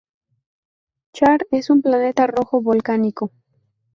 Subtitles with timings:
[1.13, 3.31] Char es un planeta rojo volcánico.